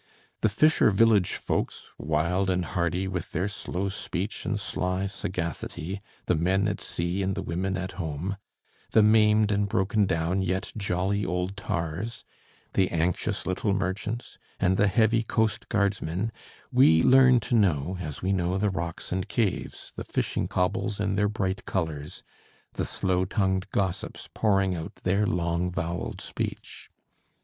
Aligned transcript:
The 0.41 0.49
fisher 0.49 0.89
village 0.89 1.35
folks, 1.35 1.91
wild 1.99 2.49
and 2.49 2.65
hardy, 2.65 3.07
with 3.07 3.33
their 3.33 3.47
slow 3.47 3.87
speech 3.87 4.47
and 4.47 4.59
sly 4.59 5.05
sagacity, 5.05 6.01
the 6.25 6.33
men 6.33 6.67
at 6.67 6.81
sea 6.81 7.21
and 7.21 7.35
the 7.35 7.43
women 7.43 7.77
at 7.77 7.91
home; 7.91 8.37
the 8.93 9.03
maimed 9.03 9.51
and 9.51 9.69
broken 9.69 10.07
down 10.07 10.41
yet 10.41 10.73
jolly 10.75 11.23
old 11.23 11.55
tars; 11.55 12.25
the 12.73 12.89
anxious 12.89 13.45
little 13.45 13.73
merchants, 13.75 14.39
and 14.59 14.75
the 14.75 14.87
heavy 14.87 15.21
coast 15.21 15.69
guardsmen, 15.69 16.31
we 16.71 17.03
learn 17.03 17.39
to 17.41 17.53
know 17.53 17.97
as 18.01 18.23
we 18.23 18.33
know 18.33 18.57
the 18.57 18.71
rocks 18.71 19.11
and 19.11 19.29
caves, 19.29 19.93
the 19.95 20.03
fishing 20.03 20.47
cobbles 20.47 20.99
in 20.99 21.13
their 21.13 21.29
bright 21.29 21.65
colors, 21.65 22.23
the 22.73 22.85
slow 22.85 23.23
tongued 23.23 23.69
gossips 23.69 24.27
pouring 24.33 24.75
out 24.75 24.95
their 25.03 25.27
long 25.27 25.69
voweled 25.71 26.21
speech. 26.21 26.89